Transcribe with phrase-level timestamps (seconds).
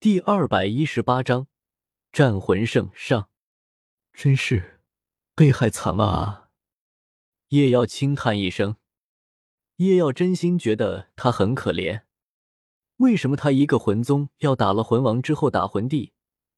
[0.00, 1.46] 第二百一十八章
[2.10, 3.28] 战魂圣上，
[4.14, 4.80] 真是
[5.34, 6.48] 被害惨了啊！
[7.48, 8.76] 叶耀轻叹一声。
[9.76, 12.04] 叶耀真心觉得他很可怜。
[12.96, 16.14] 为什么他一个魂宗要打了魂王之后打魂帝，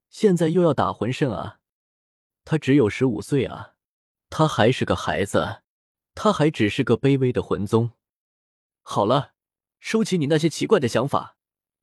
[0.08, 1.58] 现在又要打魂圣啊？
[2.44, 3.74] 他只有十五岁啊，
[4.30, 5.62] 他还是个孩子，
[6.14, 7.90] 他还只是个卑微的魂宗。
[8.82, 9.32] 好了，
[9.80, 11.36] 收起你那些奇怪的想法，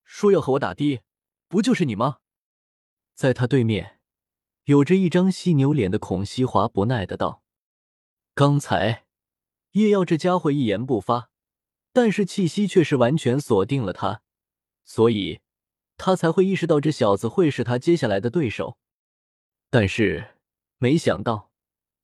[0.05, 1.01] 说要和我打的。
[1.49, 2.19] 不就是你吗？
[3.15, 3.99] 在他对面，
[4.65, 7.41] 有着一张犀牛脸的孔西华不耐的道
[8.35, 9.07] ：“刚才
[9.71, 11.31] 叶耀这家伙一言不发，
[11.91, 14.21] 但是气息却是完全锁定了他，
[14.85, 15.41] 所以
[15.97, 18.77] 他才会意识到这小子会是他接下来的对手。
[19.71, 20.35] 但是
[20.77, 21.51] 没想到，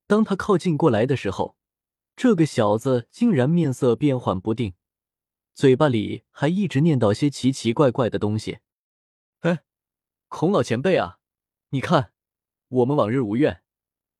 [0.07, 1.55] 当他靠近过来的时候，
[2.15, 4.73] 这个小子竟然面色变幻不定，
[5.53, 8.57] 嘴巴里还一直念叨些奇奇怪怪的东西。”
[10.27, 11.19] 孔老前辈啊，
[11.69, 12.11] 你看，
[12.67, 13.63] 我们往日无怨，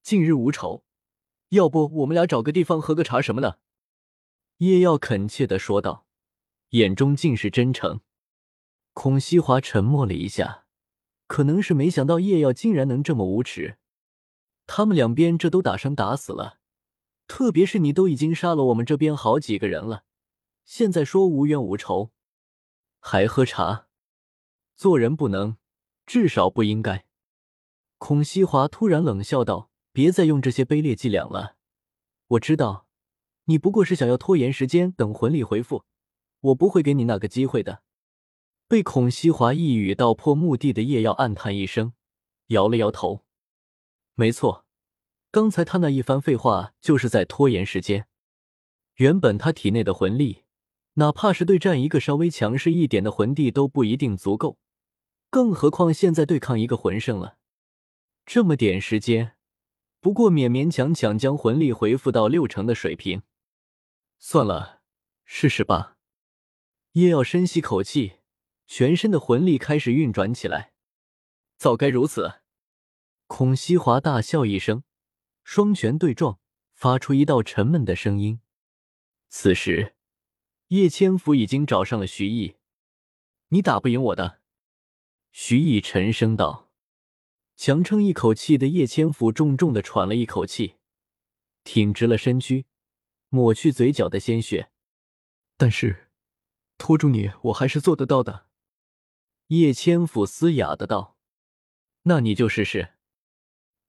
[0.02, 0.84] 近日无仇，
[1.50, 3.58] 要不我们俩找个地方喝个茶什么的？
[4.58, 6.06] 叶耀恳切的说道，
[6.70, 8.00] 眼中尽是真诚。
[8.94, 10.64] 孔西华沉默了一下，
[11.26, 13.78] 可能是没想到叶耀竟然能这么无耻。
[14.66, 16.60] 他们两边这都打生打死了，
[17.26, 20.04] 特别是你都已经杀了我们这边好几个人了，
[20.64, 22.12] 现在说无冤无仇，
[23.00, 23.88] 还喝茶？
[24.76, 25.58] 做人不能。
[26.06, 27.04] 至少不应该。
[27.98, 31.56] 孔西华突然冷笑道：“别再用这些卑劣伎俩了。
[32.28, 32.86] 我知道，
[33.46, 35.84] 你不过是想要拖延时间，等魂力恢复。
[36.40, 37.82] 我不会给你那个机会的。”
[38.68, 41.92] 被孔西华一语道破目的的叶耀暗叹一声，
[42.48, 43.24] 摇了摇头
[44.14, 44.66] ：“没错，
[45.30, 48.08] 刚才他那一番废话就是在拖延时间。
[48.96, 50.44] 原本他体内的魂力，
[50.94, 54.58] 哪怕是对战一个稍微强势一点的魂帝都不一定足够。”
[55.30, 57.38] 更何况现在对抗一个魂圣了，
[58.24, 59.36] 这么点时间，
[60.00, 63.22] 不过勉勉强强将魂力恢复到六成的水平。
[64.18, 64.80] 算了，
[65.24, 65.98] 试试吧。
[66.92, 68.20] 叶耀深吸口气，
[68.66, 70.72] 全身的魂力开始运转起来。
[71.58, 72.40] 早该如此。
[73.26, 74.84] 孔西华大笑一声，
[75.42, 76.38] 双拳对撞，
[76.72, 78.40] 发出一道沉闷的声音。
[79.28, 79.96] 此时，
[80.68, 82.56] 叶千福已经找上了徐毅，
[83.48, 84.40] 你打不赢我的。
[85.38, 86.70] 徐毅沉声道
[87.56, 90.76] ：“强撑一口气的叶千福重重的喘了一口气，
[91.62, 92.64] 挺直了身躯，
[93.28, 94.70] 抹去嘴角的鲜血。
[95.58, 96.08] 但是，
[96.78, 98.46] 拖住你，我还是做得到的。”
[99.48, 101.18] 叶千福嘶哑的道
[102.04, 102.94] ：“那你就试试。”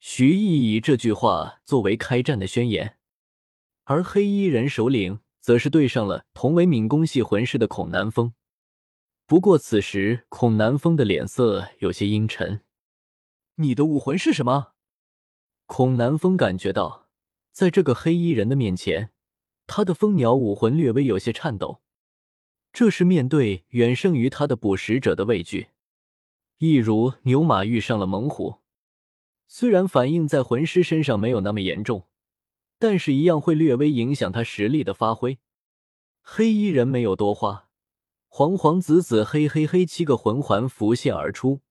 [0.02, 2.98] 徐毅以这句话作为开战的宣言，
[3.86, 8.34] 而黑衣人首领则是对上了同为敏攻系魂师的孔南风。
[9.28, 12.62] 不过此时，孔南风的脸色有些阴沉。
[13.56, 14.72] 你的武魂是什么？
[15.66, 17.10] 孔南风感觉到，
[17.52, 19.12] 在这个黑衣人的面前，
[19.66, 21.82] 他的蜂鸟武魂略微有些颤抖。
[22.72, 25.72] 这是面对远胜于他的捕食者的畏惧，
[26.60, 28.62] 一如牛马遇上了猛虎。
[29.50, 32.08] 虽然反应在魂师身上没有那么严重，
[32.80, 35.40] 但是一样会略微影响他实力的发挥。
[36.22, 37.67] 黑衣人没有多话。
[38.28, 41.62] 黄黄紫紫黑黑黑七个魂环浮现而出，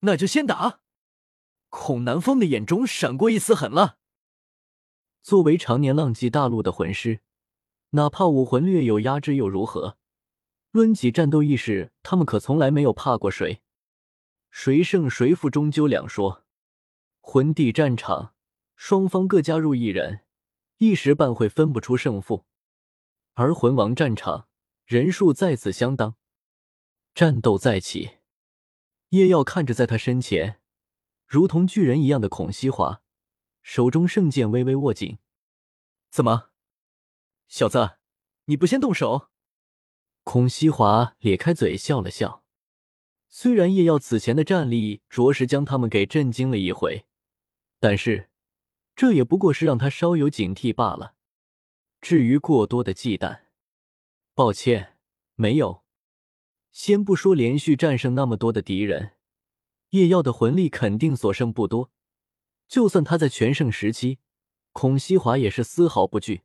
[0.00, 0.80] 那就先打。
[1.70, 3.96] 孔南风的眼中闪过一丝狠辣。
[5.22, 7.20] 作为常年浪迹大陆的魂师，
[7.90, 9.96] 哪怕武魂略有压制又如何？
[10.70, 13.62] 论起战斗意识，他们可从来没有怕过谁。
[14.50, 16.44] 谁胜谁负终究两说。
[17.20, 18.34] 魂帝战场，
[18.76, 20.20] 双方各加入一人，
[20.78, 22.44] 一时半会分不出胜负。
[23.34, 24.48] 而魂王战场。
[24.88, 26.16] 人数再次相当，
[27.14, 28.20] 战斗再起。
[29.10, 30.62] 叶耀看着在他身前
[31.26, 33.02] 如同巨人一样的孔西华，
[33.60, 35.18] 手中圣剑微微握紧。
[36.08, 36.52] 怎么，
[37.48, 37.98] 小子，
[38.46, 39.28] 你不先动手？
[40.24, 42.42] 孔西华咧开嘴笑了笑。
[43.28, 47.04] 虽然叶耀此前的战力着实将他们给震惊了一回，
[47.78, 48.30] 但是
[48.96, 51.14] 这也不过是让他稍有警惕罢了。
[52.00, 53.47] 至于过多的忌惮。
[54.38, 54.96] 抱歉，
[55.34, 55.82] 没有。
[56.70, 59.14] 先不说连续战胜那么多的敌人，
[59.90, 61.90] 叶耀的魂力肯定所剩不多。
[62.68, 64.20] 就算他在全盛时期，
[64.70, 66.42] 孔西华也是丝毫不惧。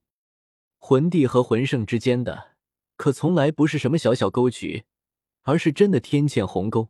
[0.80, 2.56] 魂帝和魂圣之间的，
[2.96, 4.86] 可从来不是什么小小沟渠，
[5.44, 6.90] 而是真的天堑鸿沟。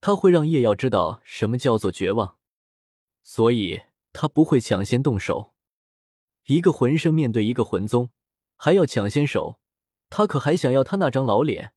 [0.00, 2.36] 他会让叶耀知道什么叫做绝望，
[3.22, 5.54] 所以他不会抢先动手。
[6.46, 8.10] 一个魂圣面对一个魂宗，
[8.56, 9.59] 还要抢先手。
[10.10, 11.72] 他可还想要他那张老脸，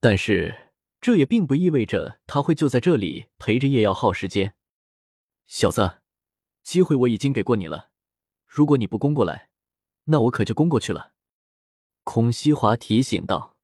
[0.00, 4.56] 但是这也并不意味着他会就在这里陪着叶耀耗时间。
[5.46, 6.00] 小子，
[6.64, 7.90] 机会我已经给过你了，
[8.46, 9.50] 如果你不攻过来，
[10.04, 11.12] 那我可就攻过去了。”
[12.02, 13.56] 孔西华提醒道。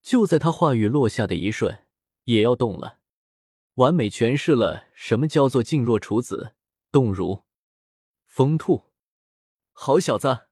[0.00, 1.86] 就在他话语落下的一瞬，
[2.24, 2.98] 叶耀动了，
[3.74, 6.56] 完美诠释了什么叫做静若处子，
[6.90, 7.44] 动如
[8.26, 8.90] 疯兔。
[9.70, 10.48] 好小子！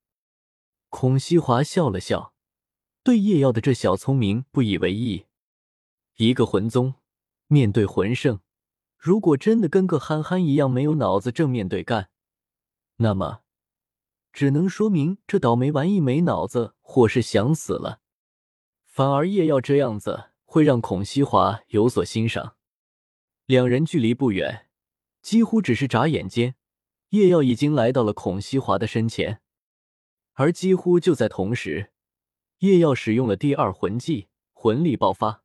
[0.88, 2.30] 孔西华笑了笑，
[3.02, 5.26] 对叶耀的这小聪明不以为意。
[6.17, 6.94] 一个魂宗
[7.47, 8.41] 面对魂圣，
[8.97, 12.11] 如果真的跟个憨憨一样没有脑子正面对干，
[12.97, 13.41] 那么
[14.32, 18.00] 只能说明这倒霉玩意没脑子，或是想死了。
[18.85, 22.56] 反而叶耀这样子会让孔西华有所欣赏。
[23.46, 24.69] 两人距离不远，
[25.23, 26.55] 几乎只是眨眼间。
[27.08, 29.41] 叶耀已经来到了孔西华的身前，
[30.35, 31.91] 而几乎就在同时，
[32.60, 35.42] 叶耀使用了第二魂技——魂力爆发。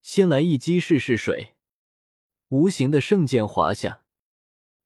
[0.00, 1.54] 先来一击试试水，
[2.48, 4.02] 无形的圣剑划下。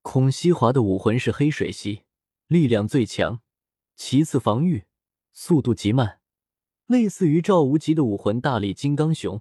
[0.02, 2.02] 孔西华的武魂是黑水系，
[2.48, 3.40] 力量最强，
[3.94, 4.86] 其次防御
[5.32, 6.20] 速度极慢，
[6.86, 9.40] 类似于赵无极的武魂大力金刚熊。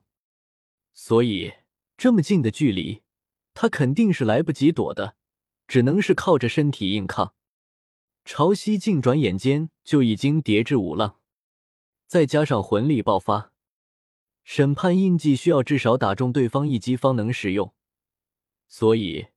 [0.93, 1.53] 所以
[1.97, 3.01] 这么近的距离，
[3.55, 5.15] 他肯定是来不及躲的。
[5.67, 7.33] 只能是靠着身体硬抗，
[8.23, 11.19] 潮汐镜转眼间就已经叠至五浪，
[12.07, 13.51] 再加上魂力爆发，
[14.43, 17.73] 审判印记需要至少打中对方一击方能使用，
[18.67, 19.27] 所以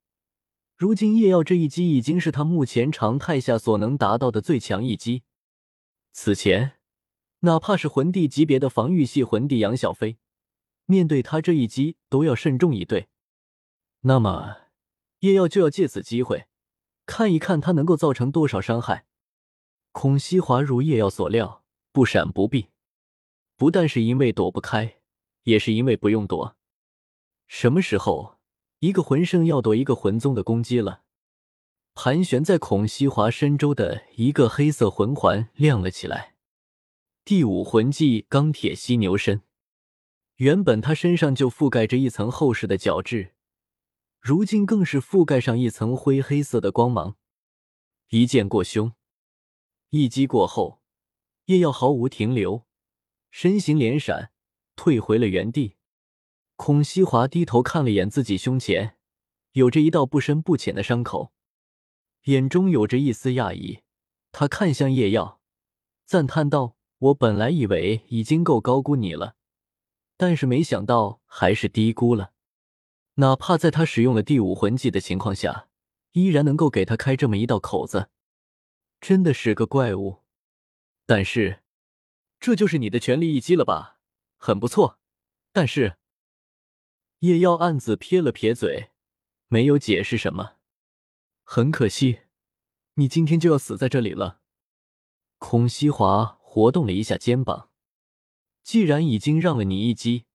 [0.77, 5.23] 如今叶耀这一击已经是他目前常态下所能达到的最强一击。
[6.13, 6.79] 此前，
[7.41, 10.19] 哪怕是魂帝级别的防御系魂帝杨小飞，
[10.87, 13.09] 面对他这一击都要慎重以对。
[14.01, 14.69] 那么。
[15.23, 16.47] 叶耀就要借此机会，
[17.05, 19.05] 看一看他能够造成多少伤害。
[19.91, 21.65] 孔西华如叶耀所料，
[21.99, 22.69] 不闪不避，
[23.57, 25.01] 不但是因为躲不开，
[25.43, 26.57] 也是因为不用躲。
[27.49, 28.39] 什么时候
[28.79, 31.03] 一个魂圣要躲一个魂宗的攻击了？
[31.95, 36.37] 盘旋在孔西华身周的一个黑色魂环亮了起来。
[37.25, 39.43] 第五魂技钢铁犀牛身，
[40.37, 43.35] 原本他身上就覆盖着一层厚实的角质。
[44.21, 47.17] 如今更是覆盖上一层灰黑色的光芒，
[48.11, 48.93] 一剑过胸，
[49.91, 50.81] 一击过后，
[51.49, 52.67] 叶耀毫无停留，
[53.31, 54.33] 身形连闪，
[54.77, 55.77] 退回了原地。
[56.57, 58.97] 孔西华低头看了眼自己胸前，
[59.53, 61.33] 有着一道不深不浅的伤口，
[62.25, 63.81] 眼中有着一丝讶异。
[64.31, 65.41] 他看向叶耀，
[66.05, 69.37] 赞叹道：“我本来以为已经够高估你了，
[70.19, 72.33] 但是没想到还是低估了。”
[73.17, 75.69] 哪怕在他使用了第五魂技的情况下，
[76.13, 78.11] 依然能够给他开这么一道口子，
[79.01, 80.19] 真的是个怪物。
[81.09, 81.63] 但是，
[82.39, 83.99] 这就是你的全力一击了吧？
[84.37, 84.99] 很不错。
[85.53, 85.97] 但是，
[87.21, 88.91] 叶耀暗自撇了撇嘴，
[89.47, 90.57] 没有解释什么。
[91.45, 92.25] 很可惜，
[92.97, 94.43] 你今天就要死在这里了。
[95.39, 97.71] 孔西华活动了一下肩膀，
[98.63, 100.27] 既然已经让了你一击，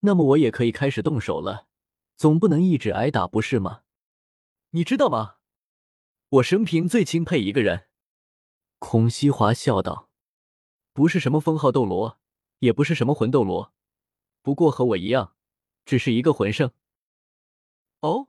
[0.00, 1.68] 那么我也可以开始动手了。
[2.16, 3.82] 总不能一直挨打不是吗？
[4.70, 5.36] 你知道吗？
[6.30, 7.86] 我生平最钦佩一个人。
[8.80, 10.07] 孔西华笑道
[10.98, 12.18] ：“不是什么封号斗罗，
[12.58, 13.72] 也不是什么魂斗罗，
[14.42, 15.36] 不过和我一样，
[15.84, 16.72] 只是一个魂圣。”
[18.02, 18.26] 哦，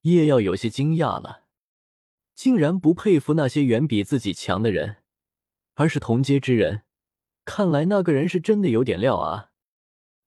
[0.00, 1.44] 叶耀有些惊讶了，
[2.34, 5.04] 竟然不佩服那些远比自己强的人，
[5.74, 6.82] 而是同阶之人。
[7.44, 9.52] 看来那个人是真的有点料啊。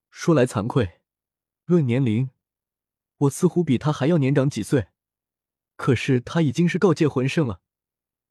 [0.10, 1.02] 说来惭愧，
[1.66, 2.30] 论年龄。
[3.18, 4.88] 我似乎比他还要年长几岁，
[5.76, 7.60] 可是他已经是高阶魂圣了，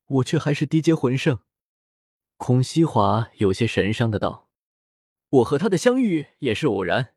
[0.07, 1.41] 我却还是低阶魂圣。
[2.45, 4.49] 孔西华有些神伤的道
[5.39, 7.15] ：“我和他的相遇也是偶然。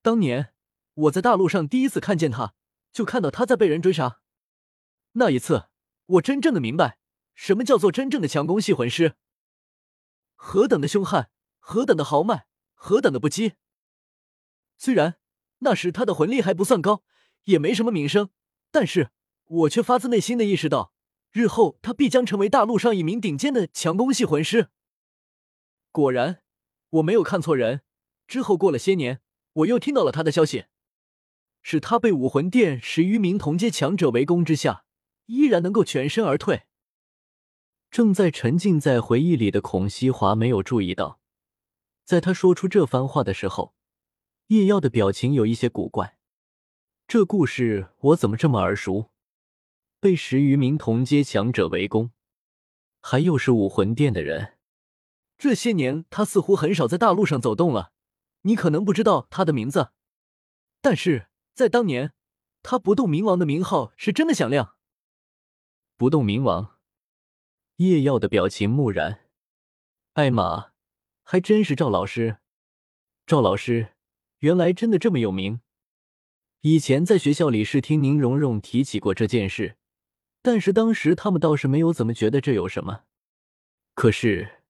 [0.00, 0.54] 当年
[0.94, 2.54] 我在大陆上第一次看见他，
[2.90, 4.22] 就看到他在被人追杀。
[5.12, 5.68] 那一次，
[6.06, 6.96] 我真正的明白
[7.34, 9.16] 什么叫做真正的强攻系魂师，
[10.36, 13.56] 何等的凶悍，何等的豪迈，何等的不羁。
[14.78, 15.18] 虽然……”
[15.62, 17.02] 那时他的魂力还不算高，
[17.44, 18.30] 也没什么名声，
[18.70, 19.10] 但是
[19.44, 20.94] 我却发自内心的意识到，
[21.32, 24.68] 日后他必将成为大陆上一名顶尖的强攻系魂师。
[25.92, 26.42] 果然，
[26.90, 27.82] 我没有看错人。
[28.26, 29.20] 之后过了些年，
[29.52, 30.66] 我又听到了他的消息，
[31.62, 34.84] 是他被武魂殿十余名同阶强者围攻之下，
[35.26, 36.62] 依然能够全身而退。
[37.90, 41.20] 正在沉浸在回忆里的孔西华没有注意到，
[42.04, 43.74] 在他说出这番话的时候。
[44.46, 46.18] 叶耀的表情有一些古怪，
[47.06, 49.09] 这故事我怎么这么耳熟？
[50.00, 52.10] 被十余名同阶强者围攻，
[53.02, 54.58] 还又是武魂殿的人，
[55.36, 57.92] 这些年他似乎很少在大陆上走动了，
[58.42, 59.90] 你可能不知道他的名字，
[60.80, 62.14] 但是在当年，
[62.62, 64.76] 他不动明王的名号是真的响亮。
[65.98, 66.78] 不动明王，
[67.76, 69.26] 叶耀的表情木然。
[70.14, 70.72] 艾玛，
[71.22, 72.38] 还真是赵老师。
[73.26, 73.92] 赵老师，
[74.38, 75.60] 原来真的这么有名。
[76.62, 79.76] 以前在学校里是听宁荣荣提起过这件事，
[80.42, 83.04] 但是当时他们倒是没有怎么觉得这有什么。
[83.94, 84.62] 可是，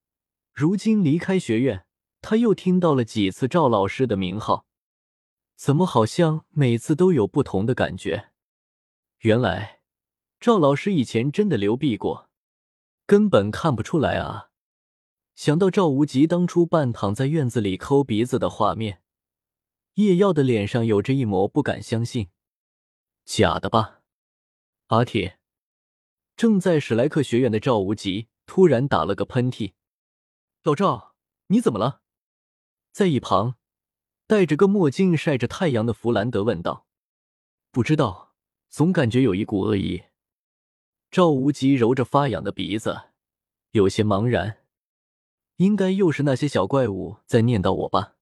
[0.53, 1.87] 如今离开学院。
[2.23, 4.67] 他又听到了几次赵老师的名号，
[5.57, 8.33] 怎么好像每次都有不同的感觉？
[9.21, 9.81] 原来
[10.39, 12.29] 赵老师以前真的流弊过，
[13.07, 14.51] 根本看不出来啊！
[15.35, 19.01] 想到赵无极当初半躺在院子里抠鼻子的画面，
[19.95, 22.29] 叶耀的脸上有着一抹不敢相信。
[23.25, 24.03] 假的吧？
[24.89, 25.40] 阿铁，
[26.41, 29.75] 正在史莱克学院的赵无极突然打了个喷嚏。
[30.63, 31.15] 老赵，
[31.49, 32.01] 你怎么了？
[32.93, 33.57] 在一旁，
[34.27, 36.87] 戴着个墨镜晒着太阳的弗兰德问道
[37.71, 38.33] ：“不知道，
[38.71, 40.05] 总感觉有一股恶意。”
[41.13, 43.11] 赵无极揉着发痒的鼻子，
[43.73, 44.65] 有些茫然
[45.57, 48.15] ：“应该又是那些小怪物在念叨我吧？”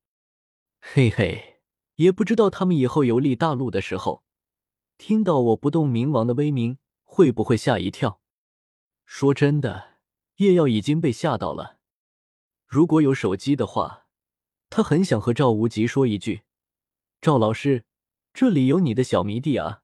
[0.83, 1.61] 嘿嘿，
[1.95, 4.25] 也不知道他们以后游历大陆的时候，
[4.97, 6.79] 听到我不动冥王的威名，
[7.19, 8.21] 会不会吓一跳？
[9.05, 9.99] 说真的，
[10.37, 11.79] 叶耀已经被吓到了。
[12.65, 14.07] 如果有手机的话。
[14.71, 16.43] 他很想和赵无极说一句
[17.21, 17.85] ：“赵老师，
[18.33, 19.83] 这里有你的小迷弟啊。”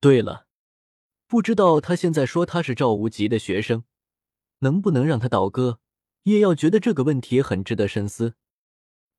[0.00, 0.48] 对了，
[1.28, 3.84] 不知道他现在说他是赵无极的学生，
[4.58, 5.78] 能不能让他倒戈？
[6.24, 8.34] 叶耀觉得这个问题很值得深思，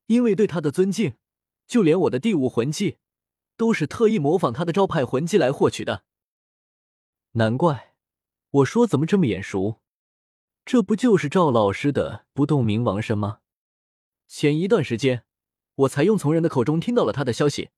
[0.08, 1.14] 因为对他的尊敬，
[1.66, 2.98] 就连我的第五魂技
[3.56, 6.04] 都是特意模仿他的招牌魂技来获取的。
[7.32, 7.94] 难怪
[8.50, 9.80] 我说怎么这么眼熟，
[10.64, 13.40] 这不就是赵老师的不动明王身吗？
[14.26, 15.24] 前一段时间，
[15.76, 17.70] 我才用从人的口中听到了他的消息，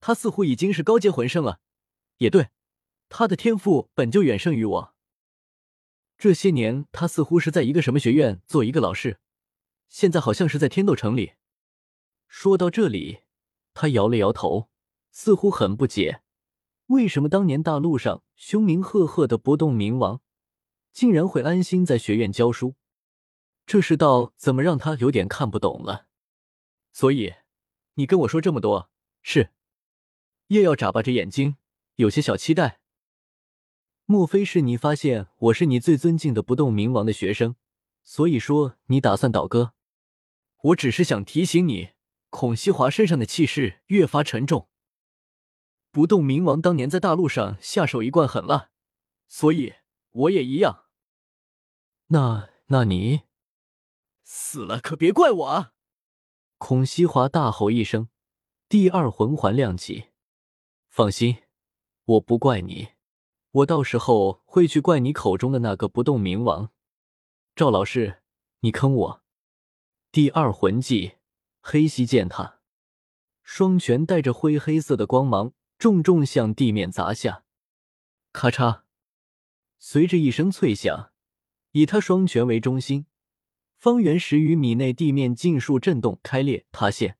[0.00, 1.60] 他似乎已经是高阶魂圣了。
[2.18, 2.50] 也对，
[3.08, 4.94] 他的天赋本就远胜于我。
[6.18, 9.18] 这些年，他似乎是在一个什么学院做一个老师，
[9.88, 11.32] 现在好像是在天斗城里。
[12.28, 13.20] 说到这里，
[13.72, 14.68] 他摇了摇头，
[15.10, 16.20] 似乎很不解，
[16.90, 20.20] 为什么当年大陆上凶名赫赫的不动明王，
[20.92, 22.74] 竟然会安心在学院教书。
[23.64, 26.06] 这世道怎么让他有点看不懂了？
[26.92, 27.34] 所以，
[27.94, 28.90] 你跟我说这么多，
[29.22, 29.50] 是？
[30.48, 31.56] 叶耀眨巴着眼睛，
[31.94, 32.80] 有些小期待。
[34.04, 37.54] 莫非是你发现我是你最尊敬的不动明王的学生，
[38.02, 39.74] 所以说你打算倒戈？
[40.62, 41.90] 我只是想提醒你，
[42.30, 44.68] 孔西华身上的气势越发沉重。
[45.90, 48.70] 不动明王当年在大陆上下手一贯狠辣，
[49.28, 49.74] 所以
[50.10, 50.84] 我也一样。
[52.08, 53.22] 那那你？
[54.22, 55.72] 死了可别怪我啊！
[56.58, 58.08] 孔西华大吼一声，
[58.68, 60.10] 第二魂环亮起。
[60.88, 61.38] 放心，
[62.04, 62.90] 我不怪你，
[63.50, 66.70] 我到时候会去怪你口中的那个不动明王。
[67.56, 68.22] 赵老师，
[68.60, 69.22] 你坑我！
[70.12, 71.14] 第二魂技
[71.60, 72.60] 黑溪践踏，
[73.42, 77.42] 双拳带着灰黑色的光芒，重重向地面砸下。
[78.34, 78.82] 咔嚓，
[79.78, 81.10] 随着一声脆响，
[81.70, 83.06] 以他双拳为中心。
[83.78, 87.16] 方圆十余米内，地面尽数震动、开裂、塌陷。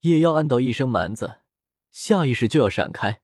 [0.00, 1.40] 叶耀按到一声蛮子，
[1.90, 3.20] 下意识就要闪开，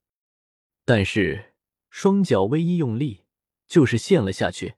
[0.85, 1.55] 但是
[1.89, 3.25] 双脚微一用力，
[3.67, 4.75] 就是陷了下去。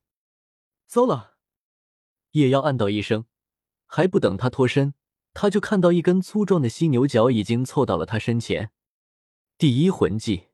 [0.86, 1.34] 糟了！
[2.30, 3.26] 叶耀按到一声，
[3.86, 4.94] 还不等他脱身，
[5.32, 8.70] 他就看到一根粗壮的犀牛角已经凑到了他身前。
[9.56, 10.48] 第一魂技，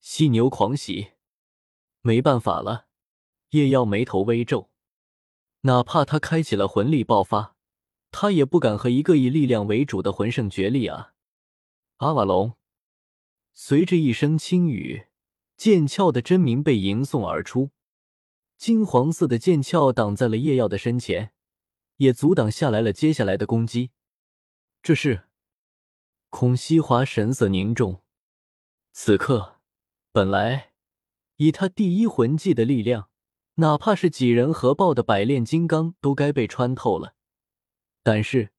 [0.00, 1.12] 犀牛狂喜。
[2.00, 2.86] 没办法了，
[3.50, 4.70] 叶耀眉头微皱。
[5.60, 7.54] 哪怕他开启了魂力爆发，
[8.10, 11.14] 他也不敢和一个以力量为主的魂圣决力啊！
[11.98, 12.54] 阿瓦隆，
[13.54, 15.06] 随着一声轻语，
[15.56, 17.70] 剑鞘的真名被迎送而出，
[18.56, 21.32] 金黄色的剑鞘挡在了叶耀的身前，
[21.98, 23.92] 也阻挡下来了接下来的攻击。
[24.82, 25.28] 这是
[26.30, 28.02] 孔西华神色凝重，
[28.92, 29.60] 此刻
[30.12, 30.72] 本来
[31.36, 33.08] 以他第一魂技的力量。
[33.56, 37.14] 哪怕是几人合抱的百炼金刚都该被穿透了，
[38.02, 38.52] 但是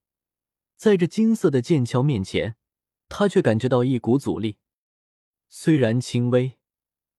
[0.76, 2.56] 在这金色的剑鞘面前，
[3.10, 4.60] 他却感觉到一股阻力。
[5.50, 6.60] 虽然轻微，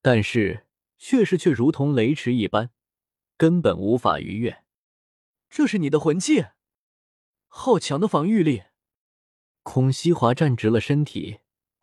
[0.01, 0.67] 但是
[0.97, 2.71] 却是却如同雷池一般，
[3.37, 4.63] 根本无法逾越。
[5.51, 6.45] 这是你的魂技，
[7.49, 8.63] 好强的防御力！
[9.65, 11.41] 孔西华站直了身体，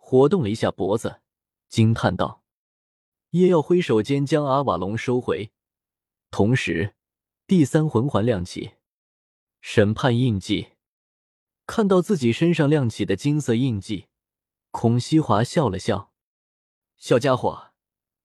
[0.09, 1.21] 活动了一下脖子，
[1.67, 2.43] 惊叹道
[3.29, 5.51] ：“叶耀挥手间将阿瓦隆收回。”
[6.31, 6.95] 同时，
[7.45, 8.71] 第三魂环亮起，
[9.61, 10.69] 审判印记。
[11.67, 14.07] 看到自己身上亮起的金色印记，
[14.71, 16.11] 孔西华笑了笑
[16.97, 17.71] ：“小家伙，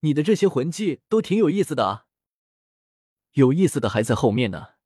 [0.01, 2.07] 你的这些魂技都挺有意思的啊。
[3.33, 4.77] 有意思的还在后面呢。”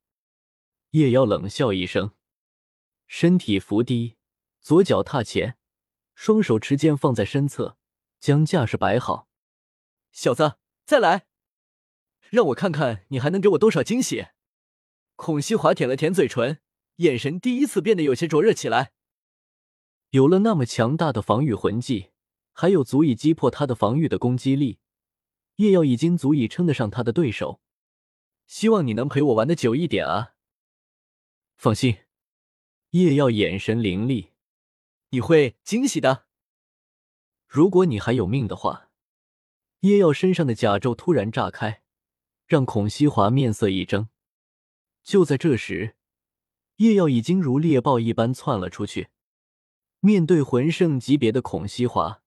[0.91, 2.11] 叶妖冷笑一声，
[3.07, 4.17] 身体伏低，
[4.59, 5.57] 左脚踏前，
[6.21, 7.77] 双手持剑放在身侧，
[8.19, 9.29] 将架势摆好。
[10.11, 11.27] 小子，再来！
[12.29, 14.27] 让我看看你还能给我多少惊喜！
[15.15, 16.59] 孔西华舔了舔嘴唇，
[16.97, 18.91] 眼神第一次变得有些灼热起来。
[20.09, 22.11] 有了那么强大的防御魂技，
[22.51, 24.79] 还有足以击破他的防御的攻击力，
[25.55, 27.61] 叶耀已经足以称得上他的对手。
[28.45, 30.33] 希望你能陪我玩的久一点啊！
[31.55, 31.99] 放心，
[32.89, 34.33] 叶耀眼神凌厉，
[35.09, 36.25] 你会惊喜的。
[37.47, 38.89] 如果你还有命的话，
[39.81, 41.83] 叶耀身上的甲胄突然炸开。
[42.49, 44.09] 让孔西华面色一怔。
[45.03, 45.95] 就在这时，
[46.77, 49.09] 叶耀已经如猎豹一般窜了出去。
[49.99, 52.23] 面对魂圣级别的孔西华，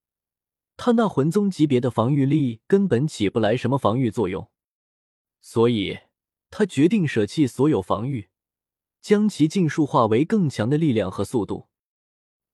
[0.76, 4.48] 他那魂宗级别的防御力根本起不来什么防御作用，
[5.40, 5.98] 所以
[6.50, 8.28] 他决定舍弃所有防御，
[9.00, 11.68] 将其尽数化为更强的力量和速度。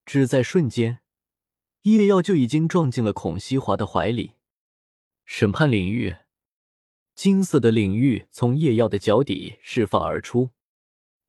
[0.08, 1.00] 只在瞬间，
[1.82, 4.36] 叶耀就已经撞进了孔西华的怀里。
[5.26, 6.16] 审判领域。
[7.14, 10.48] 金色的领域从叶耀的脚底释放而出，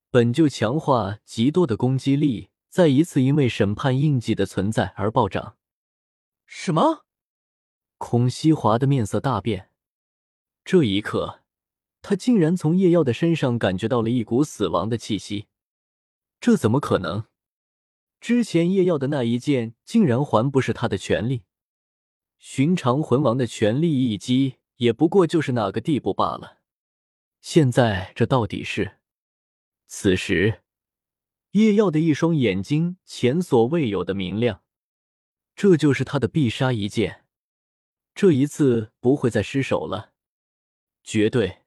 [0.10, 5.58] 本就强化极多的攻击力，再一次因为审判印记的存在而暴涨。
[6.46, 7.04] 什么？
[7.98, 9.72] 孔西华的面色大变，
[10.64, 11.42] 这一刻，
[12.02, 15.48] 他竟然从叶耀的身上感觉到了一股死亡的气息。
[16.40, 17.26] 这怎么可能？
[18.20, 21.44] 之前叶耀的那一剑竟然还不是他的全力，
[22.38, 24.56] 寻常魂王的全力一击。
[24.80, 26.60] 也不过就是那个地步罢了。
[27.42, 29.00] 现在这到底是？
[29.88, 30.62] 此时，
[31.52, 34.64] 叶耀的一双眼睛前所未有的明亮，
[35.54, 37.26] 这就是他的必杀一剑，
[38.16, 40.14] 这一次不会再失手了，
[41.04, 41.59] 绝对